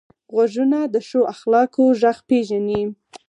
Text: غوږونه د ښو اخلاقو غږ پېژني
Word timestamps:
غوږونه 0.33 0.79
د 0.93 0.95
ښو 1.07 1.21
اخلاقو 1.33 1.85
غږ 2.01 2.17
پېژني 2.29 2.81